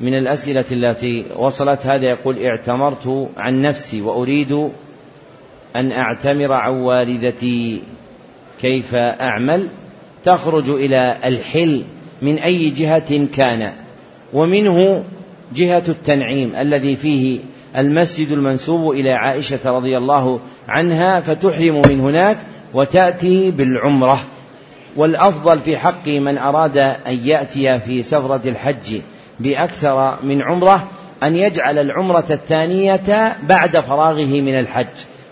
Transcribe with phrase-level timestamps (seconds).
[0.00, 4.70] من الأسئلة التي وصلت هذا يقول اعتمرت عن نفسي وأريد
[5.76, 7.82] أن أعتمر عن والدتي.
[8.60, 9.68] كيف أعمل؟
[10.24, 11.84] تخرج إلى الحل
[12.22, 13.72] من أي جهة كان
[14.32, 15.04] ومنه
[15.54, 17.38] جهة التنعيم الذي فيه
[17.76, 22.38] المسجد المنسوب إلى عائشة رضي الله عنها فتحرم من هناك
[22.74, 24.18] وتأتي بالعمرة.
[24.96, 29.00] والأفضل في حق من أراد أن يأتي في سفرة الحج
[29.40, 30.88] بأكثر من عمرة
[31.22, 34.86] أن يجعل العمرة الثانية بعد فراغه من الحج.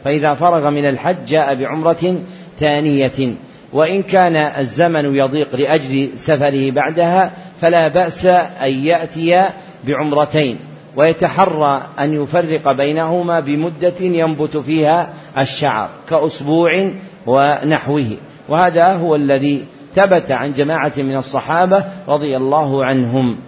[0.04, 2.22] فإذا فرغ من الحج جاء بعمرة
[2.60, 3.34] ثانية.
[3.72, 9.44] وإن كان الزمن يضيق لأجل سفره بعدها فلا بأس أن يأتي
[9.86, 10.58] بعمرتين.
[10.96, 16.92] ويتحرى أن يفرق بينهما بمدة ينبت فيها الشعر كأسبوع
[17.26, 18.10] ونحوه.
[18.48, 23.38] وهذا هو الذي ثبت عن جماعة من الصحابة رضي الله عنهم.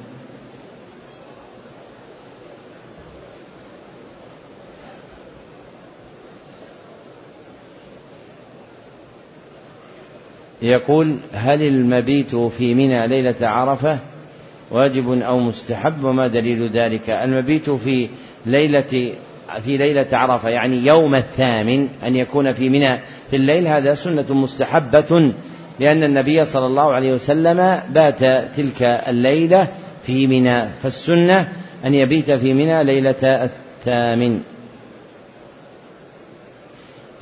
[10.63, 13.99] يقول هل المبيت في منى ليلة عرفة
[14.71, 18.09] واجب أو مستحب؟ وما دليل ذلك؟ المبيت في
[18.47, 19.13] ليلة
[19.65, 22.99] في ليلة عرفة يعني يوم الثامن أن يكون في منى
[23.31, 25.33] في الليل هذا سنة مستحبة
[25.81, 28.25] لأن النبي صلى الله عليه وسلم بات
[28.57, 29.69] تلك الليلة
[30.03, 31.49] في منى فالسنة
[31.85, 34.41] أن يبيت في منى ليلة الثامن.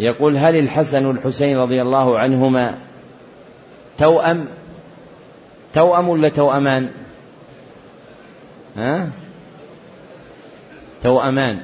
[0.00, 2.74] يقول هل الحسن والحسين رضي الله عنهما
[3.98, 4.48] توأم؟
[5.72, 6.88] توأم ولا توأمان؟
[8.76, 9.08] ها؟
[11.02, 11.60] توأمان.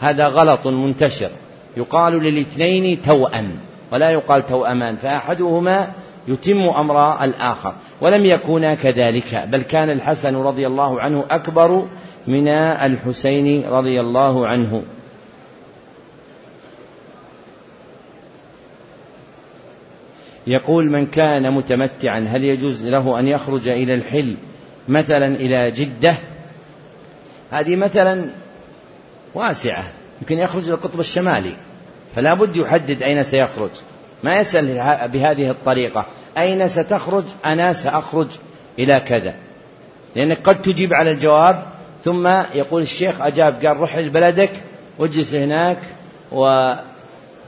[0.00, 1.30] هذا غلط منتشر.
[1.76, 3.56] يقال للاثنين توأم
[3.92, 5.92] ولا يقال توأمان فأحدهما
[6.28, 11.86] يتم أمر الآخر ولم يكونا كذلك بل كان الحسن رضي الله عنه أكبر
[12.26, 14.82] من الحسين رضي الله عنه.
[20.46, 24.36] يقول من كان متمتعا هل يجوز له أن يخرج إلى الحل
[24.88, 26.14] مثلا إلى جدة؟
[27.50, 28.30] هذه مثلا
[29.34, 29.84] واسعة
[30.20, 31.52] يمكن يخرج إلى القطب الشمالي
[32.14, 33.70] فلا بد يحدد أين سيخرج.
[34.22, 34.66] ما يسأل
[35.08, 36.06] بهذه الطريقة
[36.38, 38.28] أين ستخرج؟ أنا سأخرج
[38.78, 39.34] إلى كذا.
[40.16, 41.62] لأنك قد تجيب على الجواب
[42.04, 44.50] ثم يقول الشيخ أجاب قال روح لبلدك
[44.98, 45.78] واجلس هناك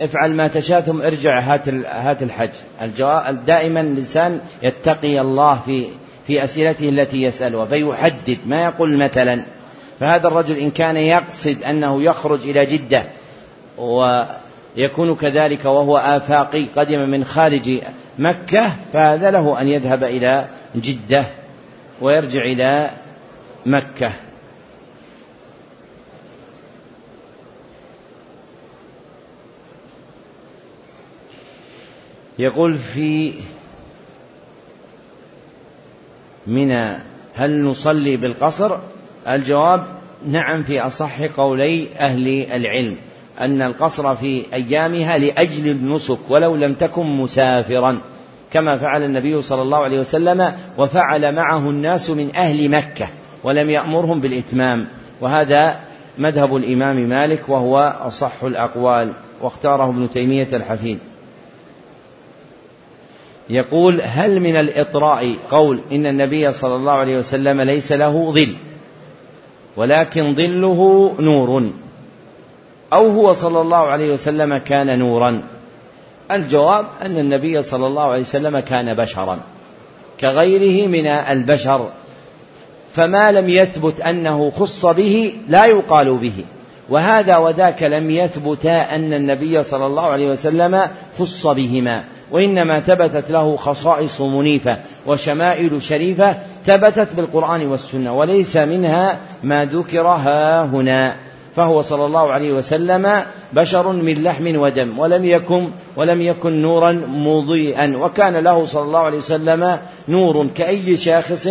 [0.01, 1.41] وافعل ما تشاء ثم ارجع.
[1.41, 2.51] هات هات الحج.
[2.83, 5.87] الجواب دائما الإنسان يتقي الله في
[6.27, 9.45] في أسئلته التي يسألها فيحدد ما يقول مثلا.
[10.01, 13.06] فهذا الرجل إن كان يقصد أنه يخرج إلى جدة
[13.79, 17.81] ويكون كذلك وهو آفاقي قدم من خارج
[18.19, 21.27] مكة فهذا له أن يذهب إلى جدة
[22.01, 22.91] ويرجع إلى
[23.67, 24.12] مكة.
[32.39, 33.33] يقول في
[36.47, 36.97] منى
[37.35, 38.77] هل نصلي بالقصر؟
[39.29, 39.87] الجواب
[40.27, 42.97] نعم في أصح قولي أهل العلم
[43.41, 48.01] أن القصر في أيامها لأجل النسك ولو لم تكن مسافرا
[48.53, 53.09] كما فعل النبي صلى الله عليه وسلم وفعل معه الناس من أهل مكة
[53.45, 54.89] ولم يأمرهم بالإتمام.
[55.21, 55.81] وهذا
[56.19, 60.99] مذهب الإمام مالك وهو أصح الأقوال واختاره ابن تيمية الحفيد.
[63.51, 68.57] يقول هل من الإطراء قول إن النبي صلى الله عليه وسلم ليس له ظل
[69.77, 71.71] ولكن ظله نور
[72.93, 75.43] أو هو صلى الله عليه وسلم كان نورا.
[76.31, 79.41] الجواب أن النبي صلى الله عليه وسلم كان بشرا
[80.21, 81.89] كغيره من البشر
[82.95, 86.45] فما لم يثبت أنه خص به لا يقال به.
[86.89, 92.05] وهذا وذاك لم يثبتا أن النبي صلى الله عليه وسلم خص بهما.
[92.31, 100.64] وإنما ثبتت له خصائص منيفة وشمائل شريفة ثبتت بالقرآن والسنة وليس منها ما ذكر ها
[100.64, 101.17] هنا.
[101.56, 107.96] فهو صلى الله عليه وسلم بشر من لحم ودم ولم يكن ولم يكن نورا مضيئا.
[107.96, 111.49] وكان له صلى الله عليه وسلم نور كأي شاخص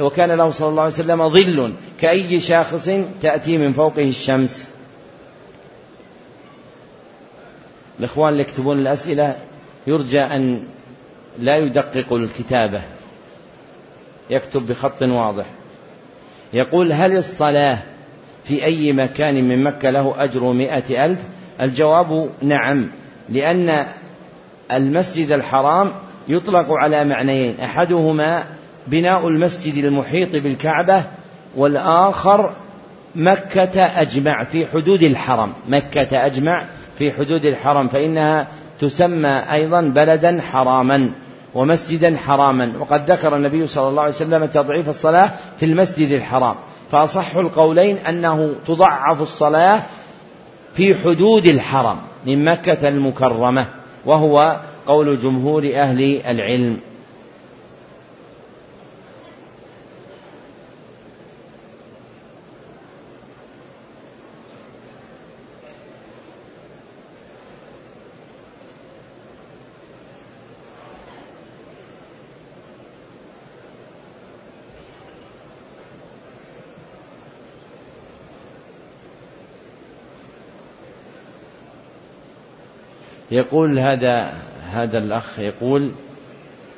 [0.00, 2.90] وكان له صلى الله عليه وسلم ظل كأي شاخص
[3.20, 4.70] تأتي من فوقه الشمس.
[7.98, 9.36] الإخوان اللي يكتبون الأسئلة
[9.86, 10.62] يرجى أن
[11.38, 12.82] لا يدقق الكتابة.
[14.30, 15.46] يكتب بخط واضح.
[16.52, 17.78] يقول هل الصلاة
[18.44, 21.24] في أي مكان من مكة له أجر مئة ألف؟
[21.60, 22.90] الجواب نعم
[23.28, 23.86] لأن
[24.72, 25.92] المسجد الحرام
[26.28, 27.60] يطلق على معنيين.
[27.60, 28.44] أحدهما
[28.86, 31.04] بناء المسجد المحيط بالكعبة
[31.56, 32.52] والآخر
[33.14, 35.52] مكة أجمع في حدود الحرم.
[35.68, 36.64] مكة أجمع
[36.98, 38.48] في حدود الحرم فإنها
[38.80, 41.10] تسمى أيضا بلدا حراما
[41.54, 42.78] ومسجدا حراما.
[42.78, 46.54] وقد ذكر النبي صلى الله عليه وسلم تضعيف الصلاة في المسجد الحرام.
[46.90, 49.80] فأصح القولين أنه تضعف الصلاة
[50.72, 53.66] في حدود الحرم من مكة المكرمة
[54.06, 56.80] وهو قول جمهور أهل العلم.
[83.36, 84.32] يقول هذا
[84.72, 85.92] هذا الأخ يقول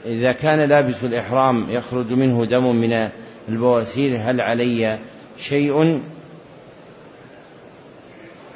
[0.06, 3.08] إذا كان لابس الإحرام يخرج منه دم من
[3.49, 4.99] البواسير هل علي
[5.37, 6.02] شيء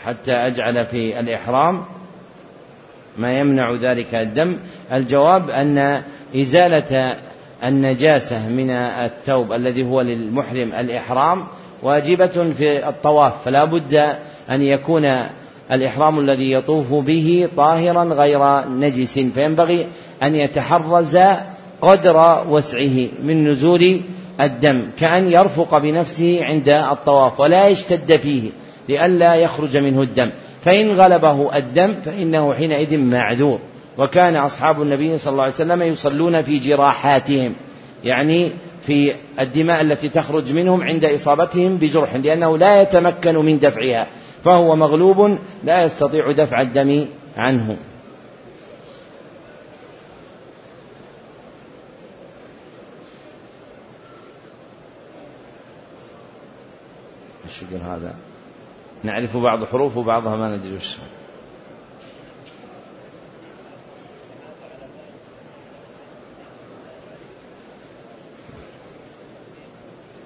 [0.04, 1.84] حتى أجعل في الإحرام؟
[3.18, 4.58] ما يمنع ذلك الدم؟
[4.92, 6.02] الجواب أن
[6.36, 7.16] إزالة
[7.64, 11.46] النجاسة من الثوب الذي هو للمحرم الإحرام
[11.82, 13.94] واجبة في الطواف فلا بد
[14.50, 15.04] أن يكون
[15.72, 19.86] الإحرام الذي يطوف به طاهرا غير نجس فينبغي
[20.22, 21.18] أن يتحرز
[21.82, 24.00] قدر وسعه من نزول
[24.40, 28.50] الدم كأن يرفق بنفسه عند الطواف ولا يشتد فيه
[28.88, 30.30] لئلا يخرج منه الدم.
[30.62, 33.58] فإن غلبه الدم فإنه حينئذ معذور.
[33.98, 37.54] وكان أصحاب النبي صلى الله عليه وسلم يصلون في جراحاتهم
[38.04, 38.52] يعني
[38.86, 44.06] في الدماء التي تخرج منهم عند إصابتهم بجرح لأنه لا يتمكن من دفعها.
[44.44, 47.06] فهو مغلوب لا يستطيع دفع الدم
[47.36, 47.78] عنه.
[57.44, 58.14] الشجر هذا؟
[59.04, 60.96] نعرف بعض حروف وبعضها ما ندري وش.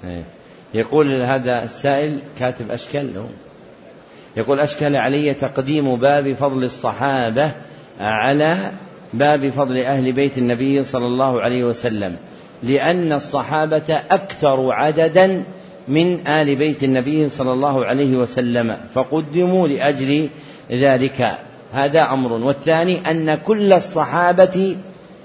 [0.05, 0.25] إيه.
[0.75, 3.29] يقول هذا السائل كاتب أشكال له.
[4.37, 7.51] يقول أشكل علي تقديم باب فضل الصحابة
[8.01, 8.73] على
[9.15, 12.17] باب فضل أهل بيت النبي صلى الله عليه وسلم
[12.63, 15.45] لأن الصحابة أكثر عددا
[15.89, 20.29] من آل بيت النبي صلى الله عليه وسلم فقدموا لأجل
[20.73, 21.39] ذلك.
[21.73, 22.33] هذا أمر.
[22.33, 24.77] والثاني أن كل الصحابة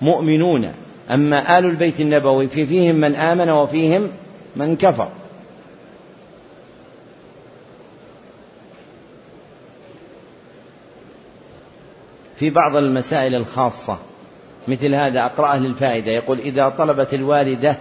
[0.01, 0.71] مؤمنون
[1.11, 4.07] أما آل البيت النبوي في فيهم من آمن وفيهم
[4.55, 5.11] من كفر.
[12.41, 13.97] في بعض المسائل الخاصة
[14.67, 17.77] مثل هذا أقرأه للفائدة يقول إذا طلبت الوالدة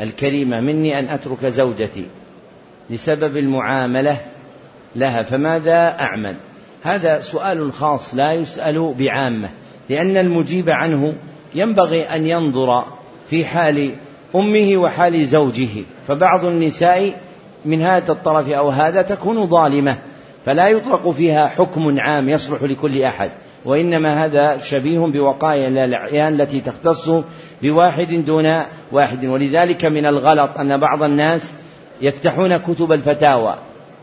[0.00, 2.06] الكريمة مني أن أترك زوجتي
[2.90, 4.20] لسبب المعاملة
[4.96, 6.36] لها فماذا أعمل؟
[6.82, 9.50] هذا سؤال خاص لا يسأل بعامة
[9.88, 11.14] لأن المجيب عنه
[11.54, 12.84] ينبغي أن ينظر
[13.30, 13.94] في حال
[14.34, 17.20] أمه وحال زوجه فبعض النساء
[17.64, 19.96] من هذا الطرف أو هذا تكون ظالمة
[20.46, 23.30] فلا يطلق فيها حكم عام يصلح لكل أحد.
[23.64, 27.10] وإنما هذا شبيه بوقايا الأعيان التي تختص
[27.62, 28.62] بواحد دون
[28.92, 29.24] واحد.
[29.24, 31.52] ولذلك من الغلط أن بعض الناس
[32.00, 33.54] يفتحون كتب الفتاوى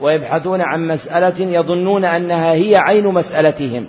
[0.02, 3.86] ويبحثون عن مسألة يظنون أنها هي عين مسألتهم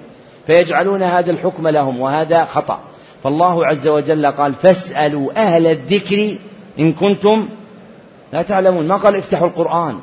[0.47, 2.81] فيجعلون هذا الحكم لهم وهذا خطأ.
[3.25, 6.39] فالله عز وجل قال فاسألوا أهل الذكر
[6.79, 7.49] إن كنتم
[8.33, 8.89] لا تعلمون.
[8.89, 9.99] ما قال افتحوا القرآن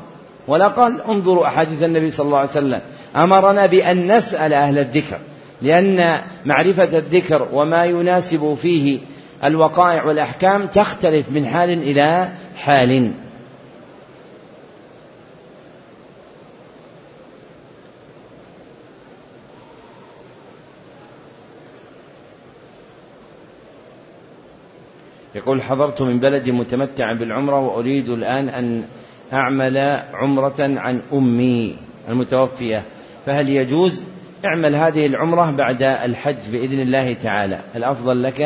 [0.48, 2.82] ولا قال انظروا أحاديث النبي صلى الله عليه وسلم.
[3.16, 5.20] أمرنا بأن نسأل أهل الذكر.
[5.62, 9.00] لأن معرفة الذكر وما يناسب فيه
[9.44, 13.12] الوقائع والأحكام تختلف من حال إلى حال.
[25.36, 28.84] يقول حضرت من بلد متمتعا بالعمرة وأريد الآن أن
[29.34, 29.78] أعمل
[30.14, 31.76] عمرة عن أمي
[32.10, 32.84] المتوفية
[33.26, 34.04] فهل يجوز
[34.46, 37.60] اعمل هذه العمرة بعد الحج بإذن الله تعالى.
[37.76, 38.42] الأفضل لك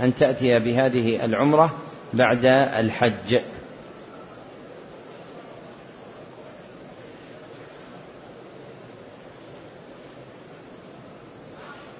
[0.00, 1.74] أن تأتي بهذه العمرة
[2.14, 3.38] بعد الحج.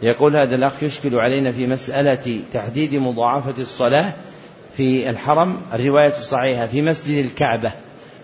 [0.03, 4.15] يقول هذا الأخ يشكل علينا في مسألة تحديد مضاعفة الصلاة
[4.77, 7.73] في الحرم الرواية الصحيحة في مسجد الكعبة.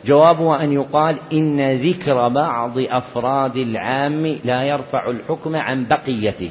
[0.04, 6.50] جوابها أن يقال إن ذكر بعض أفراد العام لا يرفع الحكم عن بقيته.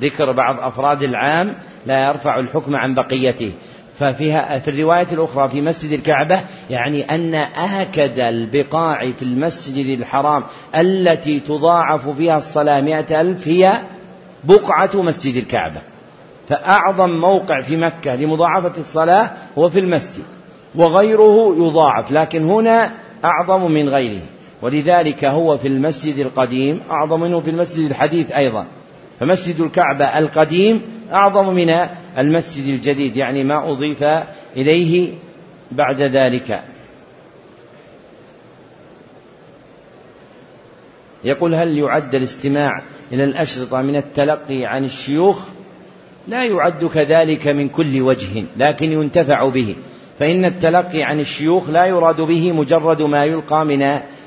[0.00, 1.54] ذكر بعض أفراد العام
[1.86, 3.52] لا يرفع الحكم عن بقيته.
[3.98, 6.40] ففيها في الرواية الأخرى في مسجد الكعبة
[6.70, 7.34] يعني أن
[7.78, 13.72] آكد البقاع في المسجد الحرام التي تضاعف فيها الصلاة مئة ألف هي
[14.44, 15.80] بقعة مسجد الكعبة.
[16.48, 20.24] فأعظم موقع في مكة لمضاعفة الصلاة هو في المسجد.
[20.76, 24.22] وغيره يضاعف لكن هنا أعظم من غيره.
[24.62, 28.66] ولذلك هو في المسجد القديم أعظم منه في المسجد الحديث أيضا.
[29.20, 31.70] فمسجد الكعبة القديم أعظم من
[32.18, 34.04] المسجد الجديد يعني ما أضيف
[34.56, 35.12] إليه
[35.72, 36.64] بعد ذلك.
[41.24, 45.48] يقول هل يعد الاستماع إلى الأشرطة من التلقي عن الشيوخ؟
[46.28, 49.76] لا يعد كذلك من كل وجه لكن ينتفع به.
[50.18, 53.82] فإن التلقي عن الشيوخ لا يراد به مجرد ما يلقى من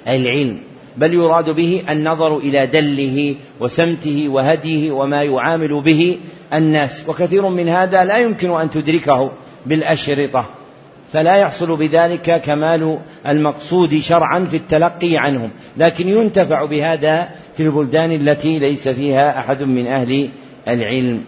[0.08, 0.60] العلم
[0.98, 6.19] بل يراد به النظر إلى دله وسمته وهديه وما يعامل به
[6.53, 7.05] الناس.
[7.08, 9.31] وكثير من هذا لا يمكن أن تدركه
[9.65, 10.50] بالأشرطة.
[11.13, 15.51] فلا يحصل بذلك كمال المقصود شرعا في التلقي عنهم.
[15.77, 20.29] لكن ينتفع بهذا في البلدان التي ليس فيها أحد من أهل
[20.67, 21.24] العلم.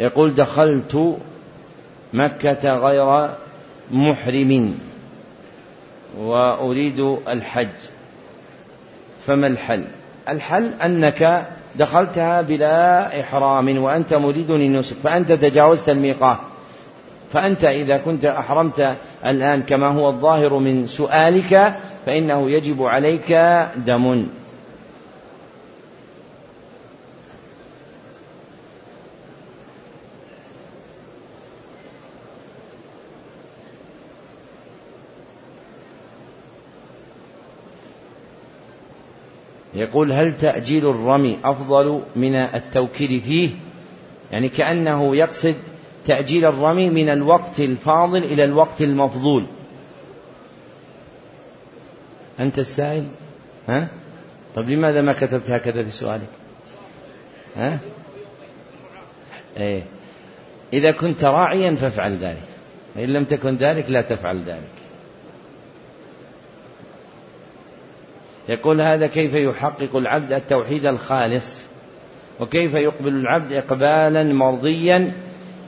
[0.00, 1.16] يقول دخلت
[2.12, 3.30] مكة غير
[3.90, 4.78] محرم
[6.18, 7.76] وأريد الحج.
[9.26, 9.84] فما الحل؟
[10.28, 16.38] الحل أنك دخلتها بلا إحرام وأنت مريد للنسك فأنت تجاوزت الميقات.
[17.32, 21.76] فأنت إذا كنت أحرمت الآن كما هو الظاهر من سؤالك
[22.06, 23.32] فإنه يجب عليك
[23.76, 24.26] دم.
[39.74, 43.50] يقول هل تأجيل الرمي أفضل من التوكيل فيه؟
[44.32, 45.54] يعني كأنه يقصد
[46.06, 49.46] تأجيل الرمي من الوقت الفاضل إلى الوقت المفضول.
[52.40, 53.04] أنت السائل؟
[53.68, 53.88] ها؟
[54.56, 56.28] طب لماذا ما كتبت هكذا في سؤالك؟
[57.56, 57.78] ها؟
[59.56, 59.82] إيه.
[60.72, 62.48] إذا كنت راعيا فافعل ذلك.
[62.96, 64.79] وإن لم تكن ذلك لا تفعل ذلك.
[68.50, 71.66] يقول هذا كيف يحقق العبد التوحيد الخالص؟
[72.40, 75.12] وكيف يقبل العبد إقبالا مرضيا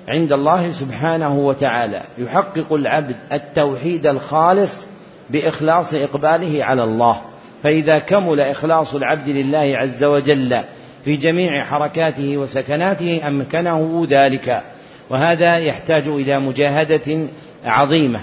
[0.09, 4.87] عند الله سبحانه وتعالى؟ يحقق العبد التوحيد الخالص
[5.31, 7.21] بإخلاص إقباله على الله.
[7.63, 10.61] فإذا كمل إخلاص العبد لله عز وجل
[11.05, 14.63] في جميع حركاته وسكناته أمكنه ذلك.
[15.11, 17.29] وهذا يحتاج إلى مجاهدة
[17.65, 18.21] عظيمة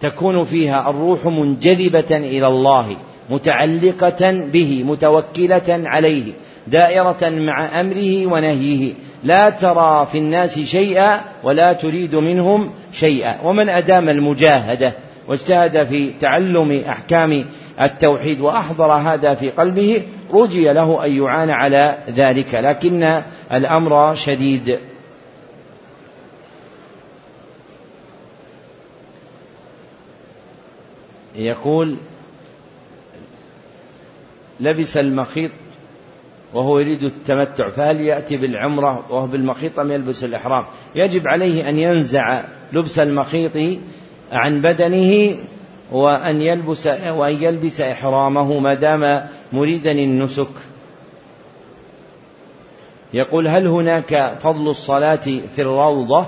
[0.00, 2.96] تكون فيها الروح منجذبة إلى الله.
[3.30, 6.32] متعلقة به متوكلة عليه
[6.66, 8.92] دائرة مع أمره ونهيه.
[9.24, 13.40] لا ترى في الناس شيئا ولا تريد منهم شيئا.
[13.44, 14.92] ومن أدام المجاهدة
[15.28, 17.44] واجتهد في تعلم أحكام
[17.82, 20.02] التوحيد وأحضر هذا في قلبه
[20.32, 22.54] رجي له أن يعان على ذلك.
[22.54, 24.78] لكن الأمر شديد.
[31.36, 31.96] يقول
[34.60, 35.50] لبس المخيط
[36.54, 42.44] وهو يريد التمتع فهل يأتي بالعمرة وهو بالمخيط أم يلبس الإحرام؟ يجب عليه أن ينزع
[42.72, 43.80] لبس المخيط
[44.32, 45.36] عن بدنه
[45.92, 50.48] وأن يلبس وأن يلبس إحرامه ما دام مريدا النسك.
[53.14, 55.24] يقول هل هناك فضل الصلاة
[55.56, 56.26] في الروضة؟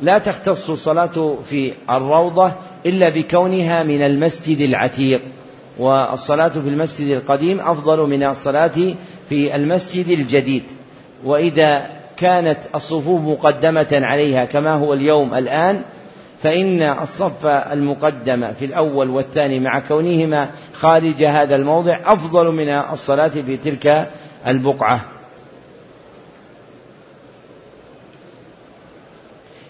[0.00, 2.52] لا تختص الصلاة في الروضة
[2.86, 5.20] إلا بكونها من المسجد العتيق.
[5.78, 8.94] والصلاة في المسجد القديم أفضل من الصلاة
[9.28, 10.62] في المسجد الجديد.
[11.24, 15.82] وإذا كانت الصفوف مقدمة عليها كما هو اليوم الآن
[16.42, 23.56] فإن الصف المقدم في الأول والثاني مع كونهما خارج هذا الموضع أفضل من الصلاة في
[23.56, 24.10] تلك
[24.46, 25.00] البقعة.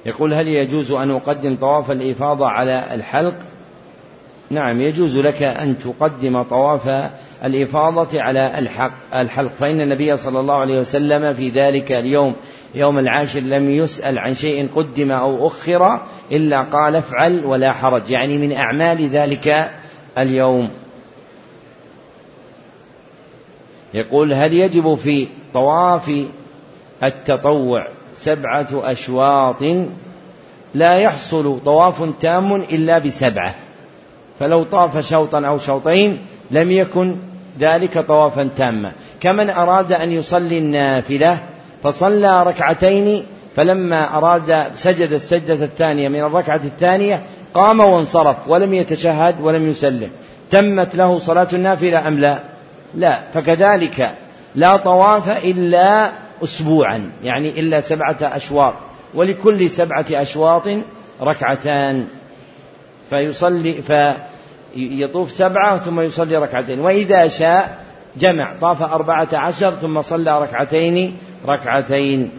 [0.07, 3.35] يقول هل يجوز أن أقدم طواف الإفاضة على الحلق؟
[4.51, 7.11] نعم يجوز لك أن تقدم طواف
[7.45, 9.53] الإفاضة على الحق الحلق.
[9.59, 12.35] فإن النبي صلى الله عليه وسلم في ذلك اليوم
[12.75, 16.01] يوم العاشر لم يسأل عن شيء قدم أو أخر
[16.33, 18.11] إلا قال افعل ولا حرج.
[18.11, 19.71] يعني من أعمال ذلك
[20.19, 20.71] اليوم.
[23.95, 26.13] يقول هل يجب في طواف
[27.05, 29.63] التطوع سبعة أشواط؟
[30.75, 33.55] لا يحصل طواف تام إلا بسبعة.
[34.41, 36.19] فلو طاف شوطا أو شوطين
[36.51, 37.17] لم يكن
[37.61, 38.93] ذلك طوافا تاما.
[39.21, 41.39] كمن أراد أن يصلي النافلة
[41.83, 43.27] فصلى ركعتين
[43.57, 47.23] فلما أراد سجد السجدة الثانية من الركعة الثانية
[47.55, 50.11] قام وانصرف ولم يتشهد ولم يسلم.
[50.51, 52.39] تمت له صلاة النافلة أم لا؟
[52.95, 53.21] لا.
[53.35, 54.15] فكذلك
[54.55, 56.13] لا طواف إلا
[56.45, 58.75] أسبوعا يعني إلا سبعة أشواط
[59.15, 60.69] ولكل سبعة أشواط
[61.23, 62.07] ركعتان.
[63.11, 66.81] فيصلي فيطوف سبعة ثم يصلي ركعتين.
[66.81, 67.79] وإذا شاء
[68.17, 72.31] جمع طاف أربعة عشر ثم صلى ركعتين ركعتين.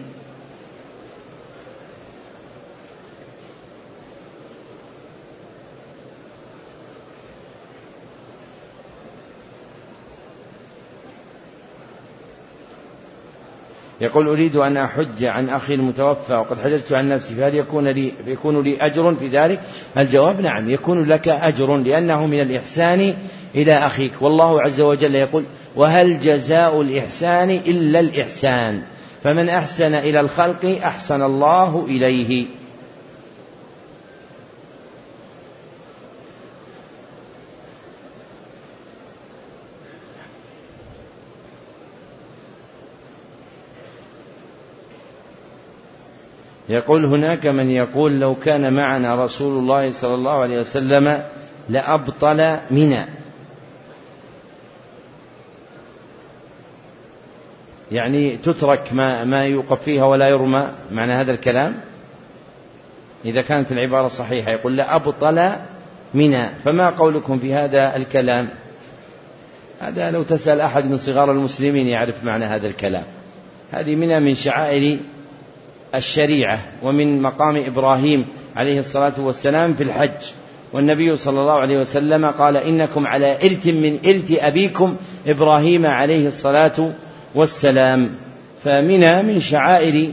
[14.00, 18.62] يقول أريد أن أحج عن أخي المتوفى وقد حججت عن نفسي فهل يكون لي يكون
[18.62, 19.60] لي أجر في ذلك؟
[19.98, 23.14] الجواب نعم يكون لك أجر لأنه من الإحسان
[23.54, 24.22] إلى أخيك.
[24.22, 25.44] والله عز وجل يقول
[25.76, 28.82] وهل جزاء الإحسان إلا الإحسان؟
[29.22, 32.46] فمن أحسن إلى الخلق أحسن الله إليه.
[46.68, 51.22] يقول هناك من يقول لو كان معنا رسول الله صلى الله عليه وسلم
[51.68, 53.04] لأبطل منى
[57.92, 61.74] يعني تترك ما ما يوقف فيها ولا يرمى معنى هذا الكلام؟
[63.24, 65.50] إذا كانت العبارة صحيحة يقول لأبطل
[66.14, 68.48] منى فما قولكم في هذا الكلام؟
[69.80, 73.04] هذا لو تسأل أحد من صغار المسلمين يعرف معنى هذا الكلام.
[73.70, 74.98] هذه منى من شعائر
[75.94, 78.24] الشريعة ومن مقام إبراهيم
[78.56, 80.32] عليه الصلاة والسلام في الحج.
[80.72, 86.92] والنبي صلى الله عليه وسلم قال إنكم على إرث من إرث أبيكم إبراهيم عليه الصلاة
[87.34, 88.10] والسلام.
[88.64, 90.08] فمنى من شعائر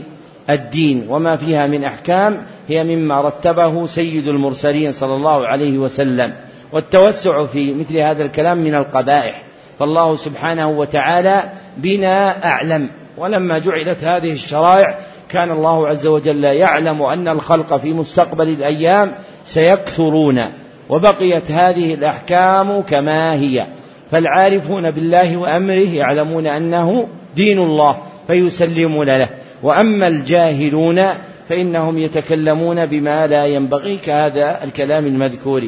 [0.50, 6.32] الدين وما فيها من أحكام هي مما رتبه سيد المرسلين صلى الله عليه وسلم.
[6.72, 9.42] والتوسع في مثل هذا الكلام من القبائح.
[9.78, 12.90] فالله سبحانه وتعالى بنا أعلم.
[13.18, 14.98] ولما جعلت هذه الشرائع
[15.30, 19.12] كان الله عز وجل يعلم أن الخلق في مستقبل الأيام
[19.44, 20.44] سيكثرون
[20.88, 23.66] وبقيت هذه الأحكام كما هي.
[24.10, 29.28] فالعارفون بالله وأمره يعلمون أنه دين الله فيسلمون له.
[29.62, 31.02] وأما الجاهلون
[31.48, 35.62] فإنهم يتكلمون بما لا ينبغي كهذا الكلام المذكور.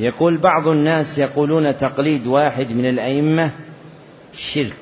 [0.00, 3.50] يقول بعض الناس يقولون تقليد واحد من الأئمة
[4.32, 4.76] شرك.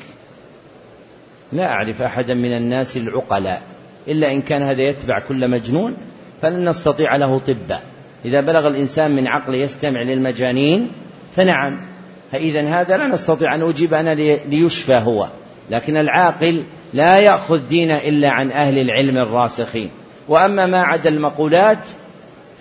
[1.52, 3.62] لا أعرف أحدا من الناس العقلاء
[4.09, 5.96] إلا إن كان هذا يتبع كل مجنون
[6.42, 7.81] فلن نستطيع له طبا.
[8.24, 10.92] إذا بلغ الإنسان من عقله يستمع للمجانين
[11.37, 11.88] فنعم.
[12.33, 14.14] فإذا هذا لا نستطيع أن نجيب أنا
[14.48, 15.28] ليشفى هو.
[15.70, 19.90] لكن العاقل لا يأخذ دين إلا عن أهل العلم الراسخين.
[20.28, 21.85] وأما ما عدا المقولات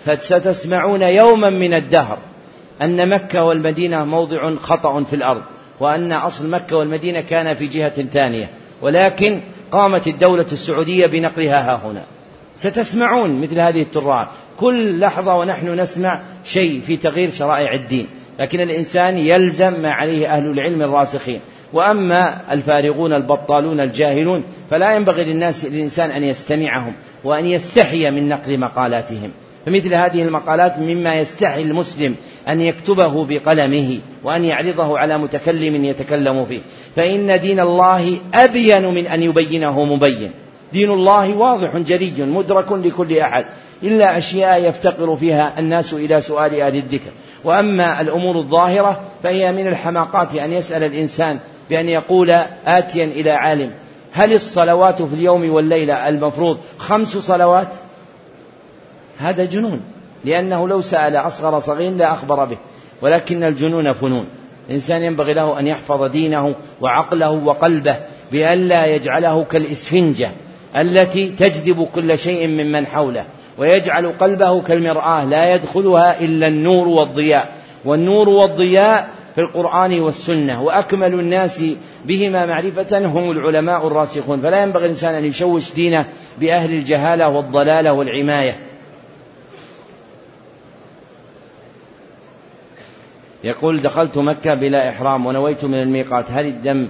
[0.04, 2.18] فستسمعون يوما من الدهر.
[2.82, 5.42] أن مكة والمدينة موضع خطأ في الأرض
[5.80, 8.50] وأن أصل مكة والمدينة كان في جهة ثانية
[8.82, 9.40] ولكن
[9.72, 12.02] قامت الدولة السعودية بنقلها ها هنا.
[12.56, 19.18] ستسمعون مثل هذه الترعات كل لحظة ونحن نسمع شيء في تغيير شرائع الدين لكن الإنسان
[19.18, 21.40] يلزم ما عليه أهل العلم الراسخين.
[21.72, 29.30] وأما الفارغون البطالون الجاهلون فلا ينبغي للناس للإنسان أن يستمعهم وأن يستحي من نقل مقالاتهم.
[29.68, 32.14] فمثل هذه المقالات مما يستحي المسلم
[32.48, 36.60] أن يكتبه بقلمه وأن يعرضه على متكلم يتكلم فيه.
[36.96, 40.30] فإن دين الله أبين من أن يبينه مبين.
[40.72, 43.44] دين الله واضح جلي مدرك لكل أحد.
[43.82, 47.10] إلا أشياء يفتقر فيها الناس إلى سؤال أهل الذكر.
[47.44, 51.38] وأما الأمور الظاهرة فهي من الحماقات أن يسأل الإنسان
[51.70, 52.30] بأن يقول
[52.66, 53.70] آتيا إلى عالم.
[54.12, 57.68] هل الصلوات في اليوم والليلة المفروض خمس صلوات؟
[59.18, 59.80] هذا جنون
[60.24, 62.58] لأنه لو سأل أصغر صغير لا أخبر به
[63.02, 64.26] ولكن الجنون فنون.
[64.68, 67.96] الإنسان ينبغي له أن يحفظ دينه وعقله وقلبه
[68.32, 70.30] بألا يجعله كالإسفنجة
[70.76, 73.24] التي تجذب كل شيء ممن حوله
[73.58, 77.58] ويجعل قلبه كالمرآة لا يدخلها إلا النور والضياء.
[77.84, 81.64] والنور والضياء في القرآن والسنة وأكمل الناس
[82.04, 84.40] بهما معرفة هم العلماء الراسخون.
[84.40, 86.04] فلا ينبغي الإنسان أن يشوش دينه
[86.40, 88.67] بأهل الجهالة والضلالة والعماية.
[93.44, 96.88] يقول دخلت مكة بلا إحرام ونويت من الميقات هل الدم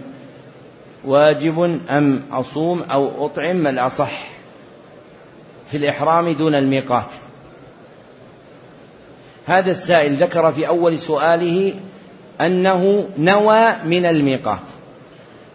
[1.04, 4.30] واجب أم أصوم أو أطعم؟ الأصح
[5.70, 7.12] في الإحرام دون الميقات.
[9.46, 11.74] هذا السائل ذكر في أول سؤاله
[12.40, 14.62] أنه نوى من الميقات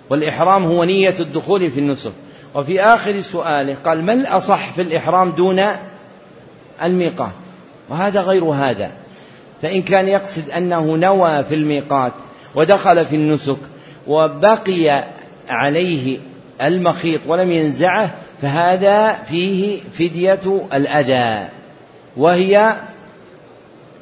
[0.10, 2.14] والإحرام هو نية الدخول في النسك.
[2.56, 5.62] وفي آخر سؤاله قال ما الأصح في الإحرام دون
[6.84, 7.32] الميقات؟
[7.90, 8.92] وهذا غير هذا.
[9.64, 12.14] فإن كان يقصد أنه نوى في الميقات
[12.56, 13.58] ودخل في النسك
[14.08, 15.04] وبقي
[15.50, 16.20] عليه
[16.62, 21.48] المخيط ولم ينزعه فهذا فيه فدية الأذى.
[22.18, 22.76] وهي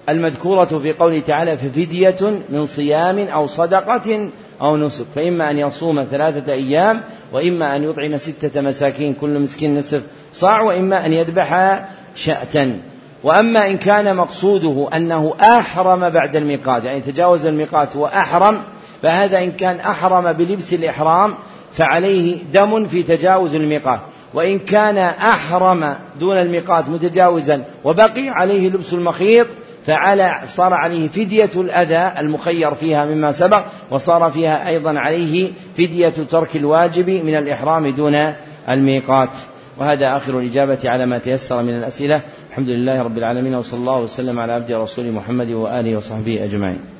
[0.09, 4.29] المذكورة في قوله تعالى ففدية من صيام أو صدقة
[4.61, 5.05] أو نسك.
[5.15, 7.01] فإما أن يصوم ثلاثة أيام
[7.33, 11.81] وإما أن يطعم ستة مساكين كل مسكين نصف صاع وإما أن يذبح
[12.15, 12.90] شأتا.
[13.23, 18.61] وأما إن كان مقصوده أنه أحرم بعد الميقات يعني تجاوز الميقات وأحرم
[19.01, 21.35] فهذا إن كان أحرم بلبس الإحرام
[21.71, 23.99] فعليه دم في تجاوز الميقات.
[24.33, 29.47] وإن كان أحرم دون الميقات متجاوزا وبقي عليه لبس المخيط
[29.85, 36.55] فعلى صار عليه فدية الأذى المخير فيها مما سبق وصار فيها أيضا عليه فدية ترك
[36.55, 38.33] الواجب من الإحرام دون
[38.69, 39.29] الميقات.
[39.77, 42.21] وهذا آخر الإجابة على ما تيسر من الأسئلة.
[42.51, 46.90] الحمد لله رب العالمين وصلى الله وسلم على عبد رسول محمد وآله وصحبه أجمعين.